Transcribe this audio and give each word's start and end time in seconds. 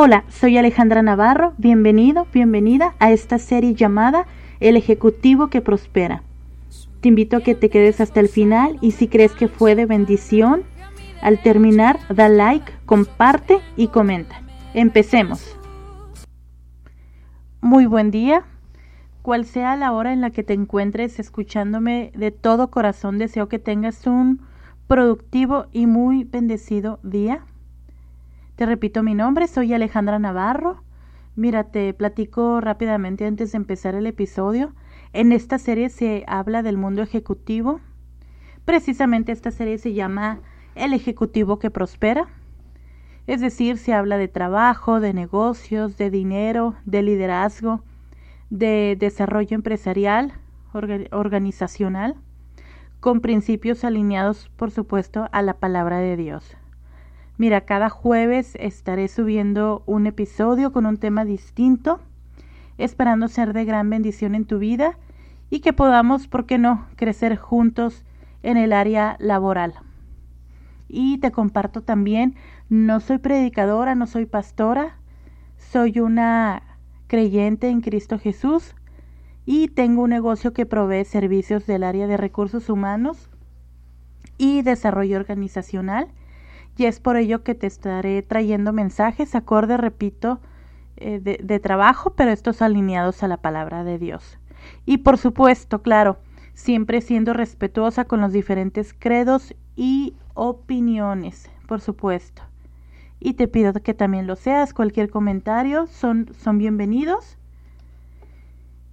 Hola, 0.00 0.22
soy 0.28 0.56
Alejandra 0.56 1.02
Navarro, 1.02 1.54
bienvenido, 1.58 2.28
bienvenida 2.32 2.94
a 3.00 3.10
esta 3.10 3.40
serie 3.40 3.74
llamada 3.74 4.28
El 4.60 4.76
Ejecutivo 4.76 5.48
que 5.48 5.60
Prospera. 5.60 6.22
Te 7.00 7.08
invito 7.08 7.36
a 7.36 7.40
que 7.40 7.56
te 7.56 7.68
quedes 7.68 8.00
hasta 8.00 8.20
el 8.20 8.28
final 8.28 8.78
y 8.80 8.92
si 8.92 9.08
crees 9.08 9.32
que 9.32 9.48
fue 9.48 9.74
de 9.74 9.86
bendición, 9.86 10.62
al 11.20 11.42
terminar 11.42 11.98
da 12.14 12.28
like, 12.28 12.70
comparte 12.86 13.58
y 13.76 13.88
comenta. 13.88 14.40
Empecemos. 14.72 15.58
Muy 17.60 17.86
buen 17.86 18.12
día. 18.12 18.44
Cual 19.22 19.46
sea 19.46 19.74
la 19.74 19.90
hora 19.90 20.12
en 20.12 20.20
la 20.20 20.30
que 20.30 20.44
te 20.44 20.52
encuentres 20.52 21.18
escuchándome 21.18 22.12
de 22.14 22.30
todo 22.30 22.70
corazón, 22.70 23.18
deseo 23.18 23.48
que 23.48 23.58
tengas 23.58 24.06
un 24.06 24.42
productivo 24.86 25.66
y 25.72 25.86
muy 25.86 26.22
bendecido 26.22 27.00
día. 27.02 27.42
Te 28.58 28.66
repito 28.66 29.04
mi 29.04 29.14
nombre, 29.14 29.46
soy 29.46 29.72
Alejandra 29.72 30.18
Navarro. 30.18 30.82
Mira, 31.36 31.70
te 31.70 31.94
platico 31.94 32.60
rápidamente 32.60 33.24
antes 33.24 33.52
de 33.52 33.56
empezar 33.56 33.94
el 33.94 34.04
episodio. 34.04 34.74
En 35.12 35.30
esta 35.30 35.58
serie 35.58 35.90
se 35.90 36.24
habla 36.26 36.64
del 36.64 36.76
mundo 36.76 37.00
ejecutivo. 37.00 37.78
Precisamente 38.64 39.30
esta 39.30 39.52
serie 39.52 39.78
se 39.78 39.92
llama 39.92 40.40
El 40.74 40.92
Ejecutivo 40.92 41.60
que 41.60 41.70
Prospera. 41.70 42.26
Es 43.28 43.40
decir, 43.40 43.78
se 43.78 43.94
habla 43.94 44.18
de 44.18 44.26
trabajo, 44.26 44.98
de 44.98 45.14
negocios, 45.14 45.96
de 45.96 46.10
dinero, 46.10 46.74
de 46.84 47.02
liderazgo, 47.04 47.84
de 48.50 48.96
desarrollo 48.98 49.54
empresarial, 49.54 50.32
organizacional, 51.12 52.16
con 52.98 53.20
principios 53.20 53.84
alineados, 53.84 54.50
por 54.56 54.72
supuesto, 54.72 55.28
a 55.30 55.42
la 55.42 55.54
palabra 55.54 55.98
de 55.98 56.16
Dios. 56.16 56.56
Mira, 57.38 57.60
cada 57.60 57.88
jueves 57.88 58.56
estaré 58.58 59.06
subiendo 59.06 59.84
un 59.86 60.08
episodio 60.08 60.72
con 60.72 60.86
un 60.86 60.96
tema 60.96 61.24
distinto, 61.24 62.00
esperando 62.78 63.28
ser 63.28 63.52
de 63.52 63.64
gran 63.64 63.88
bendición 63.88 64.34
en 64.34 64.44
tu 64.44 64.58
vida 64.58 64.98
y 65.48 65.60
que 65.60 65.72
podamos, 65.72 66.26
¿por 66.26 66.46
qué 66.46 66.58
no?, 66.58 66.88
crecer 66.96 67.36
juntos 67.36 68.04
en 68.42 68.56
el 68.56 68.72
área 68.72 69.16
laboral. 69.20 69.74
Y 70.88 71.18
te 71.18 71.30
comparto 71.30 71.80
también, 71.80 72.34
no 72.68 72.98
soy 72.98 73.18
predicadora, 73.18 73.94
no 73.94 74.08
soy 74.08 74.26
pastora, 74.26 74.96
soy 75.58 76.00
una 76.00 76.64
creyente 77.06 77.68
en 77.68 77.82
Cristo 77.82 78.18
Jesús 78.18 78.74
y 79.46 79.68
tengo 79.68 80.02
un 80.02 80.10
negocio 80.10 80.52
que 80.52 80.66
provee 80.66 81.04
servicios 81.04 81.68
del 81.68 81.84
área 81.84 82.08
de 82.08 82.16
recursos 82.16 82.68
humanos 82.68 83.30
y 84.38 84.62
desarrollo 84.62 85.18
organizacional 85.18 86.08
y 86.78 86.86
es 86.86 87.00
por 87.00 87.16
ello 87.16 87.42
que 87.42 87.54
te 87.54 87.66
estaré 87.66 88.22
trayendo 88.22 88.72
mensajes 88.72 89.34
acorde, 89.34 89.76
repito, 89.76 90.40
eh, 90.96 91.18
de, 91.18 91.40
de 91.42 91.60
trabajo, 91.60 92.14
pero 92.14 92.30
estos 92.30 92.62
alineados 92.62 93.22
a 93.22 93.28
la 93.28 93.36
palabra 93.36 93.84
de 93.84 93.98
Dios. 93.98 94.38
Y 94.86 94.98
por 94.98 95.18
supuesto, 95.18 95.82
claro, 95.82 96.18
siempre 96.54 97.00
siendo 97.00 97.34
respetuosa 97.34 98.04
con 98.04 98.20
los 98.20 98.32
diferentes 98.32 98.94
credos 98.96 99.54
y 99.76 100.14
opiniones, 100.34 101.50
por 101.66 101.80
supuesto. 101.80 102.42
Y 103.20 103.34
te 103.34 103.48
pido 103.48 103.72
que 103.72 103.94
también 103.94 104.26
lo 104.26 104.36
seas, 104.36 104.72
cualquier 104.72 105.10
comentario 105.10 105.88
son, 105.88 106.32
son 106.38 106.58
bienvenidos. 106.58 107.36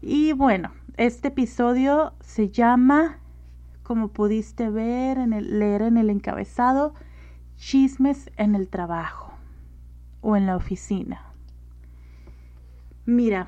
Y 0.02 0.34
bueno, 0.34 0.72
este 0.98 1.28
episodio 1.28 2.14
se 2.22 2.50
llama, 2.50 3.20
como 3.84 4.08
pudiste 4.08 4.70
ver 4.70 5.20
en 5.20 5.34
el, 5.34 5.60
leer 5.60 5.84
en 5.84 5.98
el 5.98 6.10
encabezado, 6.10 6.96
chismes 7.58 8.32
en 8.38 8.56
el 8.56 8.68
trabajo 8.68 9.34
o 10.22 10.36
en 10.36 10.46
la 10.46 10.56
oficina. 10.56 11.22
Mira, 13.06 13.48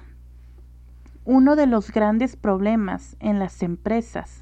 uno 1.26 1.56
de 1.56 1.68
los 1.68 1.92
grandes 1.92 2.36
problemas 2.36 3.18
en 3.20 3.40
las 3.40 3.64
empresas 3.64 4.42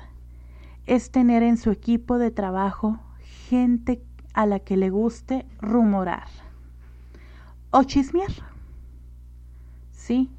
es 0.85 1.11
tener 1.11 1.41
en 1.41 1.57
su 1.57 1.71
equipo 1.71 2.17
de 2.17 2.31
trabajo 2.31 2.99
gente 3.47 4.03
a 4.33 4.45
la 4.45 4.59
que 4.59 4.77
le 4.77 4.89
guste 4.89 5.45
rumorar 5.61 6.27
o 7.71 7.83
chismear. 7.83 8.31
Sí, 9.91 10.29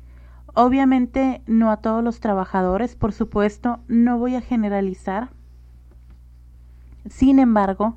obviamente 0.55 1.43
no 1.47 1.71
a 1.71 1.79
todos 1.79 2.05
los 2.05 2.21
trabajadores, 2.21 2.95
por 2.95 3.13
supuesto, 3.13 3.81
no 3.89 4.19
voy 4.19 4.37
a 4.37 4.41
generalizar. 4.41 5.31
Sin 7.09 7.39
embargo, 7.39 7.97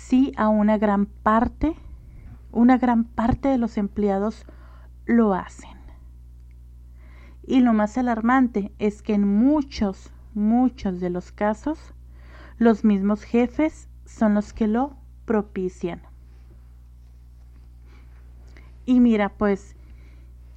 sí 0.00 0.32
a 0.36 0.48
una 0.48 0.78
gran 0.78 1.06
parte, 1.06 1.74
una 2.52 2.78
gran 2.78 3.04
parte 3.04 3.48
de 3.48 3.58
los 3.58 3.76
empleados 3.76 4.46
lo 5.04 5.34
hacen. 5.34 5.78
Y 7.46 7.60
lo 7.60 7.72
más 7.72 7.98
alarmante 7.98 8.72
es 8.78 9.02
que 9.02 9.14
en 9.14 9.26
muchos, 9.26 10.12
muchos 10.34 11.00
de 11.00 11.10
los 11.10 11.32
casos, 11.32 11.94
los 12.58 12.84
mismos 12.84 13.22
jefes 13.22 13.88
son 14.04 14.34
los 14.34 14.52
que 14.52 14.68
lo 14.68 14.96
propician. 15.24 16.02
Y 18.86 19.00
mira, 19.00 19.28
pues, 19.30 19.76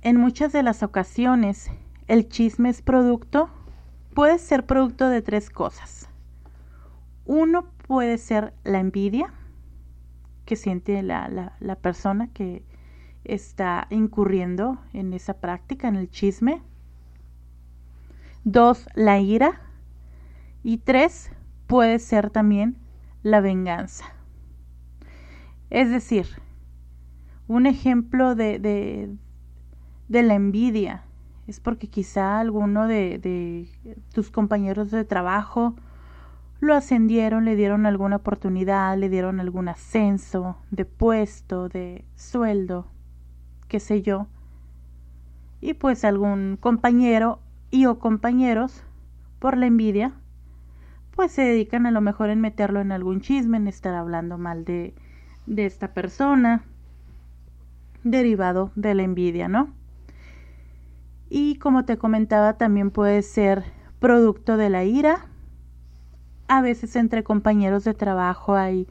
en 0.01 0.17
muchas 0.17 0.51
de 0.51 0.63
las 0.63 0.83
ocasiones, 0.83 1.69
el 2.07 2.29
chisme 2.29 2.69
es 2.69 2.81
producto, 2.81 3.49
puede 4.13 4.37
ser 4.39 4.65
producto 4.65 5.09
de 5.09 5.21
tres 5.21 5.49
cosas. 5.49 6.09
Uno 7.25 7.72
puede 7.87 8.17
ser 8.17 8.53
la 8.63 8.79
envidia 8.79 9.33
que 10.45 10.55
siente 10.55 11.01
la, 11.03 11.53
la, 11.59 11.75
persona 11.75 12.27
que 12.27 12.63
está 13.23 13.87
incurriendo 13.89 14.77
en 14.91 15.13
esa 15.13 15.35
práctica, 15.35 15.87
en 15.87 15.95
el 15.95 16.09
chisme. 16.09 16.61
Dos, 18.43 18.87
la 18.95 19.19
ira. 19.19 19.61
Y 20.63 20.77
tres, 20.77 21.31
puede 21.67 21.99
ser 21.99 22.29
también 22.29 22.77
la 23.21 23.39
venganza. 23.39 24.05
Es 25.69 25.89
decir, 25.89 26.27
un 27.47 27.65
ejemplo 27.65 28.35
de, 28.35 28.59
de, 28.59 29.15
de 30.09 30.23
la 30.23 30.35
envidia 30.35 31.03
es 31.47 31.59
porque 31.59 31.87
quizá 31.87 32.39
alguno 32.39 32.87
de, 32.87 33.17
de 33.17 33.67
tus 34.13 34.29
compañeros 34.29 34.91
de 34.91 35.03
trabajo 35.03 35.75
lo 36.63 36.75
ascendieron, 36.75 37.45
le 37.45 37.55
dieron 37.55 37.85
alguna 37.85 38.17
oportunidad, 38.17 38.97
le 38.97 39.09
dieron 39.09 39.39
algún 39.39 39.67
ascenso 39.67 40.57
de 40.71 40.85
puesto, 40.85 41.69
de 41.69 42.05
sueldo, 42.15 42.87
qué 43.67 43.79
sé 43.79 44.01
yo. 44.01 44.27
Y 45.61 45.73
pues 45.73 46.03
algún 46.03 46.57
compañero 46.59 47.39
y 47.71 47.85
o 47.85 47.99
compañeros, 47.99 48.83
por 49.39 49.57
la 49.57 49.65
envidia, 49.65 50.13
pues 51.15 51.31
se 51.31 51.43
dedican 51.43 51.85
a 51.85 51.91
lo 51.91 52.01
mejor 52.01 52.29
en 52.29 52.41
meterlo 52.41 52.81
en 52.81 52.91
algún 52.91 53.21
chisme, 53.21 53.57
en 53.57 53.67
estar 53.67 53.93
hablando 53.93 54.37
mal 54.37 54.65
de, 54.65 54.95
de 55.45 55.65
esta 55.65 55.93
persona, 55.93 56.63
derivado 58.03 58.71
de 58.75 58.95
la 58.95 59.03
envidia, 59.03 59.47
¿no? 59.47 59.73
Y 61.29 61.55
como 61.55 61.85
te 61.85 61.97
comentaba, 61.97 62.57
también 62.57 62.91
puede 62.91 63.21
ser 63.21 63.63
producto 63.99 64.57
de 64.57 64.69
la 64.69 64.83
ira, 64.83 65.25
a 66.47 66.61
veces 66.61 66.95
entre 66.95 67.23
compañeros 67.23 67.83
de 67.83 67.93
trabajo 67.93 68.55
hay, 68.55 68.87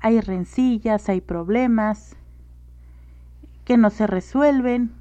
hay 0.00 0.20
rencillas, 0.20 1.08
hay 1.08 1.20
problemas 1.20 2.16
que 3.64 3.76
no 3.76 3.90
se 3.90 4.06
resuelven 4.06 4.92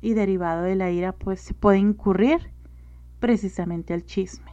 y 0.00 0.14
derivado 0.14 0.62
de 0.62 0.76
la 0.76 0.90
ira 0.90 1.12
pues 1.12 1.40
se 1.40 1.54
puede 1.54 1.78
incurrir 1.78 2.50
precisamente 3.20 3.94
al 3.94 4.04
chisme. 4.04 4.52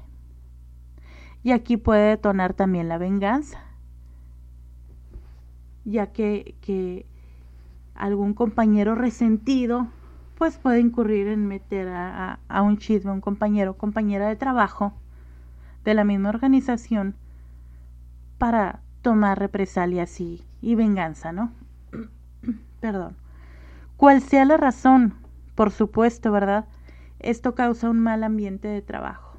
Y 1.43 1.51
aquí 1.51 1.77
puede 1.77 2.09
detonar 2.09 2.53
también 2.53 2.87
la 2.87 2.99
venganza, 2.99 3.59
ya 5.85 6.11
que, 6.11 6.55
que 6.61 7.05
algún 7.95 8.33
compañero 8.33 8.95
resentido 8.95 9.87
pues 10.37 10.57
puede 10.57 10.79
incurrir 10.79 11.27
en 11.27 11.47
meter 11.47 11.87
a, 11.87 12.33
a, 12.33 12.39
a 12.47 12.61
un 12.61 12.77
chisme 12.77 13.11
a 13.11 13.13
un 13.13 13.21
compañero 13.21 13.77
compañera 13.77 14.27
de 14.27 14.35
trabajo 14.35 14.93
de 15.83 15.93
la 15.93 16.03
misma 16.03 16.29
organización 16.29 17.15
para 18.37 18.81
tomar 19.01 19.39
represalias 19.39 20.19
y, 20.19 20.43
y 20.61 20.75
venganza, 20.75 21.31
¿no? 21.31 21.51
Perdón. 22.79 23.15
Cual 23.97 24.21
sea 24.21 24.45
la 24.45 24.57
razón, 24.57 25.13
por 25.55 25.71
supuesto, 25.71 26.31
¿verdad? 26.31 26.65
Esto 27.19 27.53
causa 27.53 27.89
un 27.89 27.99
mal 27.99 28.23
ambiente 28.23 28.67
de 28.67 28.81
trabajo. 28.81 29.37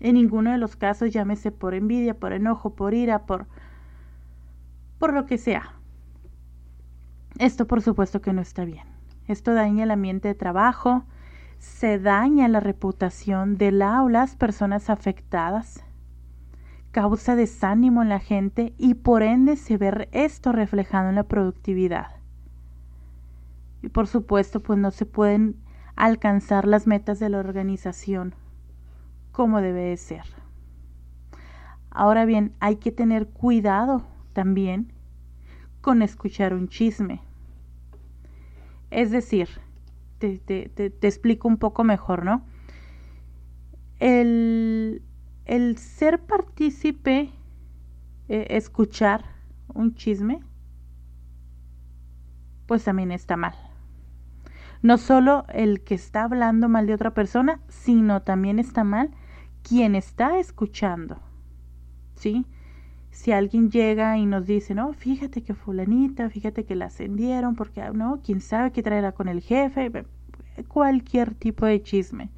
En 0.00 0.14
ninguno 0.14 0.50
de 0.50 0.58
los 0.58 0.76
casos, 0.76 1.12
llámese 1.12 1.52
por 1.52 1.74
envidia, 1.74 2.18
por 2.18 2.32
enojo, 2.32 2.74
por 2.74 2.94
ira, 2.94 3.26
por 3.26 3.46
por 4.98 5.12
lo 5.12 5.26
que 5.26 5.38
sea. 5.38 5.74
Esto 7.38 7.66
por 7.66 7.82
supuesto 7.82 8.20
que 8.20 8.32
no 8.32 8.40
está 8.40 8.64
bien. 8.64 8.86
Esto 9.26 9.54
daña 9.54 9.84
el 9.84 9.90
ambiente 9.90 10.28
de 10.28 10.34
trabajo, 10.34 11.04
se 11.64 11.98
daña 11.98 12.46
la 12.46 12.60
reputación 12.60 13.56
de 13.56 13.72
la 13.72 14.02
o 14.02 14.08
las 14.08 14.36
personas 14.36 14.90
afectadas, 14.90 15.82
causa 16.92 17.36
desánimo 17.36 18.02
en 18.02 18.10
la 18.10 18.20
gente 18.20 18.74
y 18.76 18.94
por 18.94 19.22
ende 19.22 19.56
se 19.56 19.78
ve 19.78 20.08
esto 20.12 20.52
reflejado 20.52 21.08
en 21.08 21.14
la 21.14 21.24
productividad. 21.24 22.08
Y 23.82 23.88
por 23.88 24.06
supuesto, 24.06 24.60
pues 24.60 24.78
no 24.78 24.90
se 24.90 25.06
pueden 25.06 25.56
alcanzar 25.96 26.66
las 26.66 26.86
metas 26.86 27.18
de 27.18 27.30
la 27.30 27.38
organización 27.38 28.34
como 29.32 29.60
debe 29.60 29.84
de 29.84 29.96
ser. 29.96 30.24
Ahora 31.90 32.24
bien, 32.24 32.52
hay 32.60 32.76
que 32.76 32.92
tener 32.92 33.26
cuidado 33.28 34.04
también 34.32 34.92
con 35.80 36.02
escuchar 36.02 36.54
un 36.54 36.68
chisme. 36.68 37.20
Es 38.90 39.10
decir, 39.10 39.63
te, 40.44 40.92
explico 41.02 41.48
un 41.48 41.56
poco 41.56 41.84
mejor, 41.84 42.24
¿no? 42.24 42.44
El, 43.98 45.02
el 45.44 45.78
ser 45.78 46.20
partícipe, 46.20 47.30
eh, 48.28 48.46
escuchar 48.50 49.24
un 49.72 49.94
chisme, 49.94 50.40
pues 52.66 52.84
también 52.84 53.12
está 53.12 53.36
mal. 53.36 53.54
No 54.82 54.98
solo 54.98 55.46
el 55.48 55.82
que 55.82 55.94
está 55.94 56.24
hablando 56.24 56.68
mal 56.68 56.86
de 56.86 56.94
otra 56.94 57.14
persona, 57.14 57.60
sino 57.68 58.22
también 58.22 58.58
está 58.58 58.84
mal 58.84 59.10
quien 59.62 59.94
está 59.94 60.38
escuchando. 60.38 61.20
¿Sí? 62.16 62.46
Si 63.14 63.30
alguien 63.30 63.70
llega 63.70 64.18
y 64.18 64.26
nos 64.26 64.44
dice, 64.44 64.74
no, 64.74 64.92
fíjate 64.92 65.42
que 65.42 65.54
fulanita, 65.54 66.28
fíjate 66.28 66.64
que 66.64 66.74
la 66.74 66.86
ascendieron, 66.86 67.54
porque, 67.54 67.80
ah, 67.80 67.92
no, 67.94 68.20
quién 68.24 68.40
sabe 68.40 68.72
qué 68.72 68.82
traerá 68.82 69.12
con 69.12 69.28
el 69.28 69.40
jefe, 69.40 70.04
cualquier 70.66 71.32
tipo 71.32 71.64
de 71.64 71.80
chisme. 71.80 72.28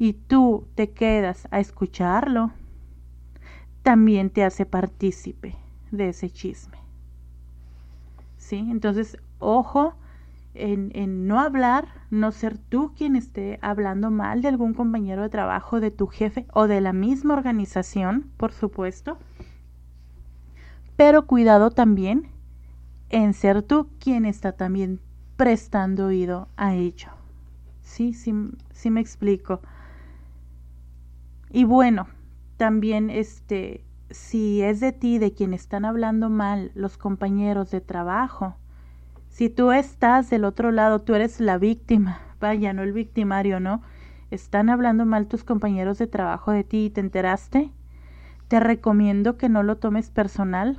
Y 0.00 0.14
tú 0.14 0.66
te 0.74 0.90
quedas 0.90 1.46
a 1.52 1.60
escucharlo, 1.60 2.50
también 3.84 4.30
te 4.30 4.42
hace 4.42 4.66
partícipe 4.66 5.54
de 5.92 6.08
ese 6.08 6.30
chisme. 6.30 6.78
¿Sí? 8.38 8.58
Entonces, 8.58 9.18
ojo 9.38 9.94
en, 10.54 11.26
no 11.26 11.40
hablar, 11.40 11.86
no 12.10 12.32
ser 12.32 12.58
tú 12.58 12.92
quien 12.96 13.16
esté 13.16 13.58
hablando 13.62 14.10
mal 14.10 14.42
de 14.42 14.48
algún 14.48 14.74
compañero 14.74 15.22
de 15.22 15.28
trabajo, 15.28 15.80
de 15.80 15.90
tu 15.90 16.08
jefe 16.08 16.46
o 16.52 16.66
de 16.66 16.80
la 16.80 16.92
misma 16.92 17.34
organización, 17.34 18.30
por 18.36 18.52
supuesto. 18.52 19.18
Pero 20.96 21.26
cuidado 21.26 21.70
también 21.70 22.28
en 23.10 23.34
ser 23.34 23.62
tú 23.62 23.88
quien 23.98 24.24
está 24.24 24.52
también 24.52 25.00
prestando 25.36 26.06
oído 26.06 26.48
a 26.56 26.74
ello. 26.74 27.08
Sí, 27.82 28.14
sí, 28.14 28.32
sí 28.72 28.90
me 28.90 29.00
explico. 29.00 29.60
Y 31.50 31.64
bueno, 31.64 32.08
también 32.56 33.10
este, 33.10 33.84
si 34.10 34.62
es 34.62 34.80
de 34.80 34.92
ti 34.92 35.18
de 35.18 35.32
quien 35.32 35.52
están 35.52 35.84
hablando 35.84 36.30
mal 36.30 36.72
los 36.74 36.96
compañeros 36.96 37.70
de 37.70 37.80
trabajo, 37.80 38.56
si 39.28 39.48
tú 39.48 39.72
estás 39.72 40.30
del 40.30 40.44
otro 40.44 40.72
lado, 40.72 41.00
tú 41.00 41.14
eres 41.14 41.40
la 41.40 41.58
víctima, 41.58 42.20
vaya, 42.40 42.72
no 42.72 42.82
el 42.82 42.92
victimario, 42.92 43.60
¿no? 43.60 43.82
Están 44.30 44.70
hablando 44.70 45.04
mal 45.04 45.26
tus 45.26 45.44
compañeros 45.44 45.98
de 45.98 46.06
trabajo 46.06 46.52
de 46.52 46.64
ti 46.64 46.86
y 46.86 46.90
te 46.90 47.00
enteraste. 47.00 47.70
Te 48.52 48.60
recomiendo 48.60 49.38
que 49.38 49.48
no 49.48 49.62
lo 49.62 49.78
tomes 49.78 50.10
personal. 50.10 50.78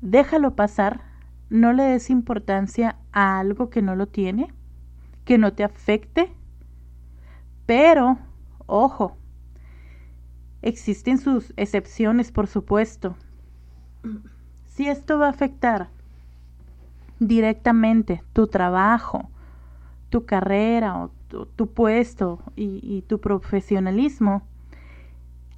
Déjalo 0.00 0.56
pasar, 0.56 1.02
no 1.50 1.74
le 1.74 1.82
des 1.82 2.08
importancia 2.08 2.96
a 3.12 3.38
algo 3.38 3.68
que 3.68 3.82
no 3.82 3.94
lo 3.96 4.06
tiene, 4.06 4.54
que 5.26 5.36
no 5.36 5.52
te 5.52 5.62
afecte. 5.62 6.32
Pero, 7.66 8.16
ojo, 8.64 9.18
existen 10.62 11.18
sus 11.18 11.52
excepciones, 11.58 12.32
por 12.32 12.46
supuesto. 12.46 13.14
Si 14.64 14.88
esto 14.88 15.18
va 15.18 15.26
a 15.26 15.32
afectar 15.32 15.90
directamente 17.18 18.22
tu 18.32 18.46
trabajo, 18.46 19.28
tu 20.08 20.24
carrera 20.24 20.96
o 20.96 21.10
tu, 21.28 21.66
puesto 21.74 22.42
y, 22.56 22.80
y 22.82 23.02
tu 23.02 23.20
profesionalismo, 23.20 24.44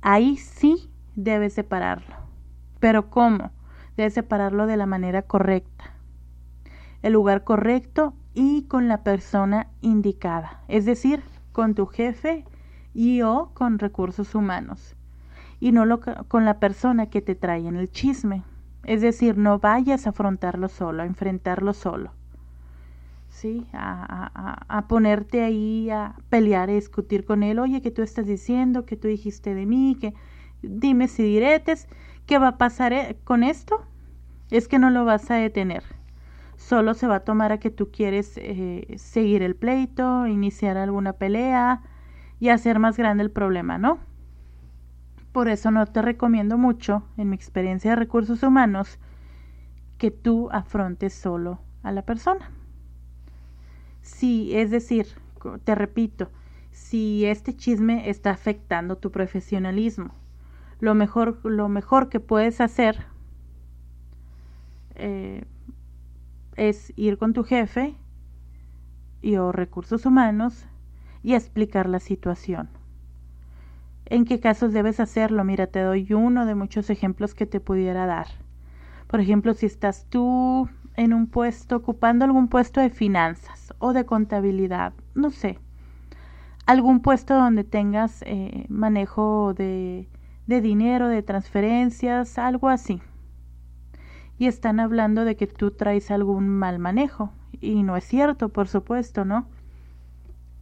ahí 0.03 0.37
sí 0.37 0.91
debes 1.17 1.55
separarlo. 1.55 2.15
Pero 2.79 3.11
¿cómo? 3.11 3.51
Debes 3.97 4.15
separarlo 4.15 4.67
de 4.67 4.77
la 4.77 4.87
manera 4.87 5.23
correcta, 5.23 5.93
el 7.03 7.13
lugar 7.13 7.45
correcto 7.45 8.15
y 8.35 8.63
con 8.63 8.89
la 8.89 9.03
persona 9.03 9.69
indicada, 9.81 10.63
es 10.69 10.85
decir, 10.87 11.23
con 11.53 11.75
tu 11.75 11.87
jefe 11.87 12.45
y 12.95 13.23
o 13.23 13.51
con 13.55 13.79
recursos 13.79 14.35
humanos, 14.35 14.97
y 15.59 15.73
no 15.73 15.85
lo, 15.85 16.01
con 16.29 16.45
la 16.45 16.59
persona 16.59 17.11
que 17.11 17.21
te 17.21 17.35
trae 17.35 17.67
en 17.67 17.77
el 17.77 17.91
chisme. 17.91 18.45
Es 18.85 19.03
decir, 19.03 19.37
no 19.37 19.59
vayas 19.59 20.07
a 20.07 20.11
afrontarlo 20.11 20.69
solo, 20.69 21.03
a 21.03 21.07
enfrentarlo 21.07 21.75
solo. 21.75 22.13
¿Sí? 23.41 23.67
A, 23.73 24.85
ponerte 24.87 25.43
ahí 25.43 25.89
a 25.89 26.15
pelear, 26.29 26.69
a 26.69 26.75
discutir 26.75 27.25
con 27.25 27.43
él. 27.43 27.59
Oye, 27.59 27.81
¿qué 27.81 27.91
tú 27.91 28.03
estás 28.03 28.27
diciendo? 28.27 28.85
¿Qué 28.85 28.97
tú 28.97 29.09
dijiste 29.09 29.55
de 29.55 29.65
mí? 29.65 29.97
que 29.99 30.13
Dime 30.61 31.09
si 31.09 31.23
diretes. 31.23 31.89
¿Qué 32.27 32.39
va 32.39 32.49
a 32.49 32.59
pasar 32.59 32.93
eh, 32.93 33.17
con 33.25 33.43
esto? 33.43 33.81
Es 34.51 34.69
que 34.69 34.79
no 34.79 34.91
lo 34.91 35.07
vas 35.07 35.31
a 35.31 35.37
detener. 35.37 35.83
Solo 36.59 36.93
se 36.93 37.07
va 37.07 37.17
a 37.17 37.25
tomar 37.25 37.51
a 37.51 37.59
que 37.59 37.71
tú 37.71 37.91
quieres 37.91 38.35
eh, 38.37 38.95
seguir 38.99 39.43
el 39.43 39.57
pleito, 39.57 40.27
iniciar 40.27 40.77
alguna 40.77 41.15
pelea 41.15 41.81
y 42.41 42.51
hacer 42.51 42.79
más 42.79 42.99
grande 42.99 43.23
el 43.23 43.31
problema, 43.31 43.79
¿no? 43.79 44.01
Por 45.33 45.49
eso 45.49 45.71
no 45.71 45.87
te 45.87 46.03
recomiendo 46.03 46.59
mucho, 46.59 47.05
en 47.17 47.31
mi 47.31 47.37
experiencia 47.37 47.93
de 47.93 47.97
recursos 47.97 48.43
humanos, 48.43 48.99
que 49.97 50.11
tú 50.11 50.51
afrontes 50.53 51.15
solo 51.15 51.61
a 51.83 51.91
la 51.91 52.03
persona. 52.03 52.51
Si, 54.03 54.57
es 54.57 54.71
decir, 54.71 55.07
te 55.65 55.75
repito, 55.75 56.31
si 56.71 57.27
este 57.27 57.57
chisme 57.57 58.09
está 58.09 58.31
afectando 58.31 58.99
tu 58.99 59.11
profesionalismo, 59.11 60.15
lo 60.81 60.95
mejor, 60.95 61.41
lo 61.45 61.69
mejor 61.69 62.09
que 62.09 62.21
puedes 62.21 62.61
hacer 62.61 63.07
eh, 64.95 65.45
es 66.57 66.93
ir 66.97 67.19
con 67.19 67.33
tu 67.33 67.45
jefe 67.45 67.95
y 69.23 69.37
o 69.37 69.53
recursos 69.53 70.07
humanos 70.07 70.67
y 71.23 71.35
explicar 71.35 71.89
la 71.89 72.01
situación 72.01 72.71
en 74.11 74.25
qué 74.25 74.41
casos 74.41 74.73
debes 74.73 75.01
hacerlo. 75.01 75.45
Mira, 75.45 75.69
te 75.69 75.81
doy 75.81 76.13
uno 76.13 76.45
de 76.45 76.55
muchos 76.55 76.91
ejemplos 76.91 77.35
que 77.35 77.47
te 77.47 77.61
pudiera 77.61 78.07
dar. 78.07 78.27
Por 79.07 79.21
ejemplo, 79.21 79.55
si 79.55 79.67
estás 79.67 80.07
tú 80.11 80.69
en 81.01 81.15
un 81.15 81.27
puesto, 81.27 81.77
ocupando 81.77 82.25
algún 82.25 82.49
puesto 82.49 82.81
de 82.81 82.91
finanzas 82.91 83.73
o 83.79 83.93
de 83.93 84.05
contabilidad, 84.05 84.93
no 85.15 85.31
sé, 85.31 85.59
algún 86.67 87.01
puesto 87.01 87.35
donde 87.35 87.65
tengas 87.65 88.23
eh, 88.27 88.67
manejo 88.69 89.55
de, 89.55 90.09
de 90.47 90.61
dinero, 90.61 91.09
de 91.09 91.23
transferencias, 91.23 92.39
algo 92.39 92.69
así. 92.69 93.01
Y 94.39 94.47
están 94.47 94.81
hablando 94.81 95.25
de 95.25 95.37
que 95.37 95.47
tú 95.47 95.71
traes 95.71 96.11
algún 96.11 96.49
mal 96.49 96.79
manejo. 96.79 97.33
Y 97.61 97.83
no 97.83 97.97
es 97.97 98.05
cierto, 98.05 98.49
por 98.49 98.69
supuesto, 98.69 99.25
¿no? 99.25 99.47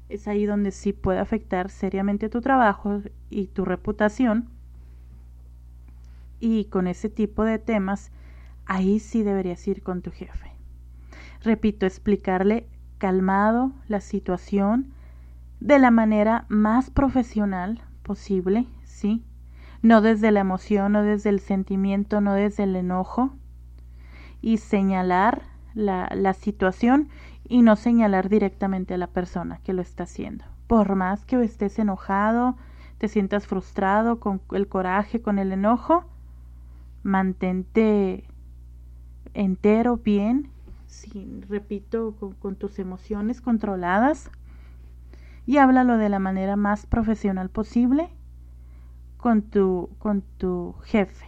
es 0.09 0.27
ahí 0.27 0.47
donde 0.47 0.71
sí 0.71 0.93
puede 0.93 1.19
afectar 1.19 1.71
seriamente 1.71 2.29
tu 2.29 2.41
trabajo 2.41 3.03
y 3.31 3.49
tu 3.49 3.65
reputación. 3.65 4.49
Y 6.41 6.67
con 6.67 6.87
ese 6.87 7.09
tipo 7.09 7.45
de 7.45 7.59
temas, 7.59 8.11
ahí 8.69 9.01
sí 9.01 9.25
deberías 9.25 9.67
ir 9.67 9.83
con 9.83 10.03
tu 10.03 10.13
jefe. 10.13 10.53
Repito, 11.43 11.87
explicarle 11.87 12.69
calmado 12.99 13.73
la 13.89 14.01
situación 14.01 14.93
de 15.59 15.79
la 15.79 15.91
manera 15.91 16.45
más 16.49 16.91
profesional 16.91 17.81
posible, 18.03 18.67
¿sí? 18.85 19.25
No 19.83 20.01
desde 20.01 20.31
la 20.31 20.41
emoción, 20.41 20.93
no 20.93 21.03
desde 21.03 21.31
el 21.31 21.41
sentimiento, 21.41 22.21
no 22.21 22.35
desde 22.35 22.65
el 22.65 22.77
enojo. 22.77 23.31
Y 24.41 24.59
señalar 24.59 25.43
la, 25.75 26.09
la 26.15 26.35
situación 26.35 27.09
y 27.49 27.63
no 27.63 27.75
señalar 27.75 28.29
directamente 28.29 28.95
a 28.95 28.99
la 28.99 29.09
persona 29.09 29.61
que 29.65 29.73
lo 29.73 29.83
está 29.83 30.05
haciendo. 30.05 30.45
Por 30.67 30.95
más 30.95 31.25
que 31.25 31.43
estés 31.43 31.79
enojado, 31.79 32.57
te 32.99 33.09
sientas 33.09 33.47
frustrado 33.47 34.21
con 34.21 34.41
el 34.53 34.69
coraje, 34.69 35.23
con 35.23 35.39
el 35.39 35.53
enojo, 35.53 36.05
mantente 37.03 38.25
entero, 39.39 39.99
bien, 39.99 40.51
sin, 40.89 41.43
repito, 41.43 42.17
con, 42.41 42.57
tus 42.57 42.79
emociones 42.81 43.41
controladas 43.41 44.31
y 45.47 45.59
háblalo 45.59 45.97
de 45.97 46.09
la 46.09 46.19
manera 46.19 46.57
más 46.57 46.87
profesional 46.87 47.49
posible 47.49 48.09
con 49.17 49.43
tu, 49.43 49.91
con 49.99 50.23
tu 50.39 50.75
jefe 50.83 51.27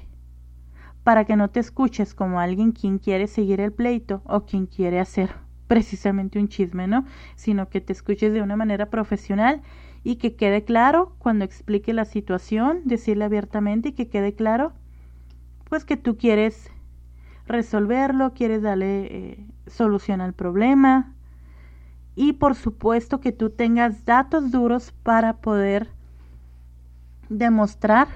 para 1.04 1.24
que 1.24 1.36
no 1.36 1.50
te 1.50 1.60
escuches 1.60 2.12
como 2.14 2.40
alguien 2.40 2.72
quien 2.72 2.98
quiere 2.98 3.28
seguir 3.28 3.60
el 3.60 3.72
pleito 3.72 4.22
o 4.24 4.44
quien 4.44 4.66
quiere 4.66 4.98
hacer 4.98 5.30
precisamente 5.68 6.40
un 6.40 6.48
chisme, 6.48 6.88
¿no? 6.88 7.04
Sino 7.36 7.68
que 7.68 7.80
te 7.80 7.92
escuches 7.92 8.32
de 8.32 8.42
una 8.42 8.56
manera 8.56 8.90
profesional 8.90 9.62
y 10.02 10.16
que 10.16 10.34
quede 10.34 10.64
claro 10.64 11.14
cuando 11.18 11.44
explique 11.44 11.92
la 11.92 12.04
situación, 12.04 12.80
decirle 12.84 13.24
abiertamente 13.24 13.90
y 13.90 13.92
que 13.92 14.08
quede 14.08 14.34
claro, 14.34 14.72
pues 15.68 15.84
que 15.84 15.96
tú 15.96 16.16
quieres 16.16 16.70
resolverlo, 17.50 18.32
quieres 18.34 18.62
darle 18.62 19.06
eh, 19.06 19.46
solución 19.66 20.20
al 20.20 20.32
problema 20.32 21.14
y 22.14 22.34
por 22.34 22.54
supuesto 22.54 23.20
que 23.20 23.32
tú 23.32 23.50
tengas 23.50 24.04
datos 24.04 24.50
duros 24.50 24.92
para 25.02 25.38
poder 25.38 25.88
demostrar 27.28 28.08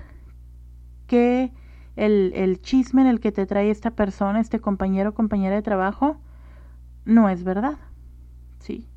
que 1.07 1.53
el, 1.97 2.33
el 2.35 2.61
chisme 2.61 3.03
en 3.03 3.09
el 3.09 3.21
que 3.21 3.33
te 3.33 3.47
trae 3.47 3.71
esta 3.71 3.93
persona, 3.93 4.41
este 4.41 4.61
compañero 4.61 5.11
o 5.11 5.15
compañera 5.15 5.55
de 5.55 5.63
trabajo, 5.63 6.19
no 7.05 7.29
es 7.29 7.45
verdad. 7.45 7.79
Sí. 8.59 8.89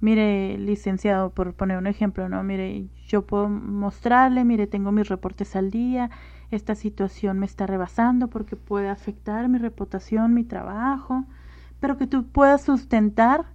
Mire, 0.00 0.58
licenciado, 0.58 1.30
por 1.30 1.54
poner 1.54 1.78
un 1.78 1.86
ejemplo, 1.86 2.28
¿no? 2.28 2.42
Mire, 2.42 2.88
yo 3.06 3.24
puedo 3.24 3.48
mostrarle, 3.48 4.44
mire, 4.44 4.66
tengo 4.66 4.90
mis 4.90 5.08
reportes 5.08 5.54
al 5.54 5.70
día, 5.70 6.10
esta 6.56 6.74
situación 6.74 7.38
me 7.38 7.46
está 7.46 7.66
rebasando 7.66 8.28
porque 8.28 8.56
puede 8.56 8.88
afectar 8.88 9.48
mi 9.48 9.58
reputación, 9.58 10.34
mi 10.34 10.44
trabajo, 10.44 11.24
pero 11.80 11.96
que 11.96 12.06
tú 12.06 12.26
puedas 12.26 12.62
sustentar 12.62 13.46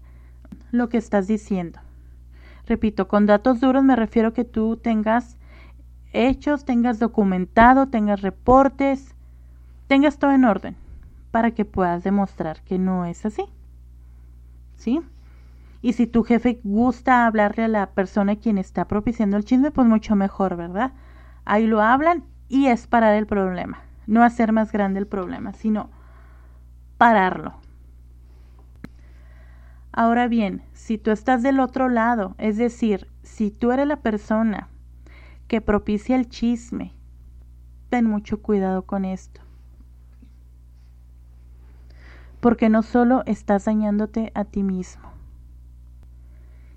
lo 0.72 0.90
que 0.90 0.98
estás 0.98 1.28
diciendo. 1.28 1.80
Repito, 2.66 3.08
con 3.08 3.26
datos 3.26 3.62
duros 3.62 3.84
me 3.84 3.96
refiero 3.96 4.34
que 4.34 4.44
tú 4.44 4.78
tengas 4.78 5.38
hechos, 6.12 6.66
tengas 6.66 7.00
documentado, 7.00 7.88
tengas 7.88 8.22
reportes, 8.22 9.16
tengas 9.88 10.18
todo 10.18 10.32
en 10.32 10.46
orden 10.46 10.76
para 11.32 11.52
que 11.52 11.66
puedas 11.66 12.04
demostrar 12.04 12.62
que 12.64 12.78
no 12.78 13.06
es 13.06 13.26
así. 13.26 13.46
¿Sí? 14.76 15.02
Y 15.82 15.94
si 15.94 16.08
tu 16.08 16.24
jefe 16.24 16.60
gusta 16.64 17.26
hablarle 17.26 17.64
a 17.64 17.68
la 17.68 17.92
persona 17.92 18.36
quien 18.36 18.58
está 18.58 18.88
propiciando 18.88 19.38
el 19.38 19.46
chisme, 19.46 19.72
pues 19.72 19.88
mucho 19.88 20.16
mejor, 20.16 20.56
¿verdad? 20.58 20.92
Ahí 21.46 21.68
lo 21.68 21.82
hablan 21.82 22.24
y 22.50 22.68
es 22.68 22.88
parar 22.88 23.16
el 23.16 23.28
problema. 23.28 23.80
No 24.06 24.24
hacer 24.24 24.52
más 24.52 24.72
grande 24.72 25.00
el 25.00 25.08
problema, 25.08 25.54
sino 25.54 25.90
pararlo. 26.98 27.56
Ahora 29.92 30.28
bien, 30.28 30.62
si 30.74 30.98
tú 30.98 31.12
estás 31.12 31.42
del 31.44 31.60
otro 31.60 31.90
lado, 31.90 32.36
es 32.38 32.58
decir, 32.58 33.08
si 33.24 33.50
tú 33.50 33.72
eres 33.72 33.88
la 33.88 33.98
persona 33.98 34.70
que 35.48 35.60
propicia 35.60 36.16
el 36.16 36.30
chisme, 36.30 36.94
ten 37.90 38.06
mucho 38.06 38.42
cuidado 38.42 38.84
con 38.84 39.06
esto. 39.06 39.42
Porque 42.40 42.70
no 42.70 42.84
solo 42.84 43.24
estás 43.26 43.66
dañándote 43.66 44.32
a 44.36 44.46
ti 44.46 44.62
mismo, 44.62 45.10